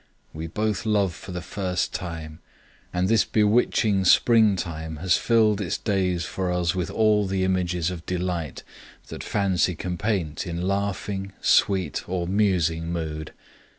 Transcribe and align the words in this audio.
We 0.33 0.47
both 0.47 0.83
love 0.83 1.13
for 1.13 1.31
the 1.31 1.43
first 1.43 1.93
time, 1.93 2.39
and 2.91 3.07
this 3.07 3.23
bewitching 3.23 4.03
springtime 4.05 4.95
has 4.95 5.15
filled 5.15 5.61
its 5.61 5.77
days 5.77 6.25
for 6.25 6.51
us 6.51 6.73
with 6.73 6.89
all 6.89 7.27
the 7.27 7.43
images 7.43 7.91
of 7.91 8.07
delight 8.07 8.63
that 9.09 9.23
fancy 9.23 9.75
can 9.75 9.99
paint 9.99 10.47
in 10.47 10.67
laughing, 10.67 11.33
sweet, 11.39 12.09
or 12.09 12.25
musing 12.27 12.91
mood. 12.91 13.31